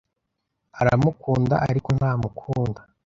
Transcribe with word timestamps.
Aramukunda, 0.79 1.55
ariko 1.67 1.89
ntamukunda. 1.97 2.79